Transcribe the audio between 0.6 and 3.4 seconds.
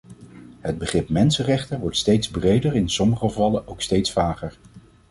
begrip mensenrechten wordt steeds breder en in sommige